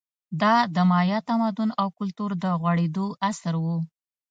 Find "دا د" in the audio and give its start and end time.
0.41-0.77